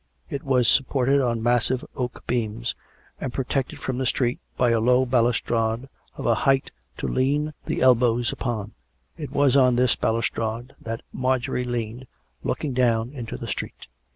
[0.31, 2.73] It was supported on massive oak beams,
[3.19, 7.81] and protected from the street by a low balustrade of a height to lean the
[7.83, 8.71] elbows upon
[9.15, 9.25] it.
[9.25, 12.07] It was on this balustrade that Marjorie leaned,
[12.41, 13.85] looking down into the street.